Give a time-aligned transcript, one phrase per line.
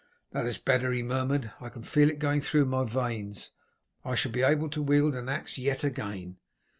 [0.31, 1.51] "That is better," he murmured.
[1.59, 3.51] "I can feel it going through my veins.
[4.03, 6.37] I shall be able to wield an axe yet again.